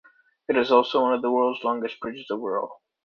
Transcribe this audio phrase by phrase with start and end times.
[0.49, 2.81] It is also one of the world's longest bridges overall.